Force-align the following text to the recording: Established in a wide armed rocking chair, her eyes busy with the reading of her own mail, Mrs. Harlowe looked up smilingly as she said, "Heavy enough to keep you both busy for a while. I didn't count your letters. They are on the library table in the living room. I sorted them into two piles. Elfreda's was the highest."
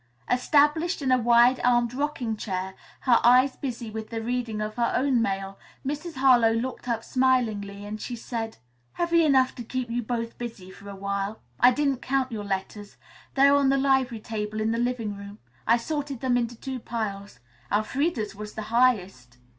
Established 0.31 1.03
in 1.03 1.11
a 1.11 1.17
wide 1.19 1.59
armed 1.63 1.93
rocking 1.93 2.35
chair, 2.35 2.73
her 3.01 3.19
eyes 3.23 3.55
busy 3.55 3.91
with 3.91 4.09
the 4.09 4.19
reading 4.23 4.59
of 4.59 4.73
her 4.73 4.91
own 4.95 5.21
mail, 5.21 5.59
Mrs. 5.85 6.15
Harlowe 6.15 6.53
looked 6.55 6.87
up 6.89 7.03
smilingly 7.03 7.85
as 7.85 8.01
she 8.01 8.15
said, 8.15 8.57
"Heavy 8.93 9.23
enough 9.23 9.53
to 9.53 9.63
keep 9.63 9.91
you 9.91 10.01
both 10.01 10.39
busy 10.39 10.71
for 10.71 10.89
a 10.89 10.95
while. 10.95 11.43
I 11.59 11.69
didn't 11.69 12.01
count 12.01 12.31
your 12.31 12.45
letters. 12.45 12.97
They 13.35 13.47
are 13.47 13.55
on 13.55 13.69
the 13.69 13.77
library 13.77 14.21
table 14.21 14.59
in 14.59 14.71
the 14.71 14.79
living 14.79 15.15
room. 15.15 15.37
I 15.67 15.77
sorted 15.77 16.21
them 16.21 16.35
into 16.35 16.55
two 16.55 16.79
piles. 16.79 17.37
Elfreda's 17.71 18.33
was 18.33 18.55
the 18.55 18.63
highest." 18.73 19.37